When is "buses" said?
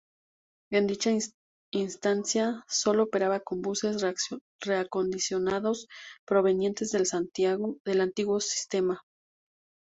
3.61-4.01